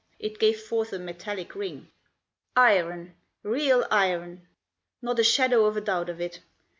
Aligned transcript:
It 0.17 0.39
gave 0.39 0.59
forth 0.59 0.93
a 0.93 0.97
metallic 0.97 1.53
ring." 1.53 1.89
Iron, 2.71 3.13
real 3.43 3.85
iron! 3.91 4.47
Not 4.99 5.19
a 5.19 5.23
shadow 5.23 5.65
of 5.65 5.77
a 5.77 5.81
doubt 5.81 6.09
of 6.09 6.19
it. 6.19 6.39